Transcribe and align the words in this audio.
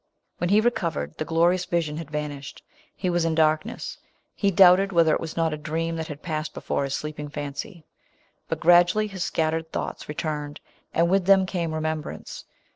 When 0.39 0.49
he 0.49 0.61
recovered, 0.61 1.15
the 1.19 1.25
glorious 1.25 1.65
vision 1.65 1.97
had 1.97 2.09
vanished. 2.09 2.63
He 2.95 3.07
was 3.07 3.23
in 3.23 3.35
dark* 3.35 3.67
ness. 3.67 3.99
He 4.33 4.49
doubted 4.49 4.91
whether 4.91 5.13
it 5.13 5.19
was 5.19 5.37
not 5.37 5.53
a 5.53 5.57
dream 5.57 5.95
that 5.97 6.07
had 6.07 6.23
passed 6.23 6.55
before 6.55 6.85
his 6.85 6.95
sleeping 6.95 7.29
fancy; 7.29 7.85
but 8.49 8.59
gradually 8.59 9.05
hit 9.05 9.21
scattered 9.21 9.71
thoughts 9.71 10.09
returned, 10.09 10.59
and 10.91 11.07
with 11.07 11.25
them 11.27 11.45
came 11.45 11.71
remembrance. 11.71 12.45